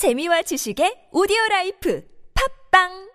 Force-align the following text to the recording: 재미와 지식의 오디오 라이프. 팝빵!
재미와 0.00 0.40
지식의 0.48 1.12
오디오 1.12 1.36
라이프. 1.50 2.00
팝빵! 2.32 3.09